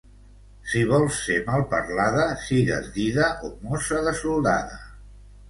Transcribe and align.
Si 0.69 0.79
vols 0.91 1.19
ser 1.25 1.35
malparlada, 1.49 2.23
sigues 2.47 2.89
dida 2.97 3.29
o 3.49 3.53
mossa 3.69 4.03
de 4.09 4.17
soldada. 4.23 4.83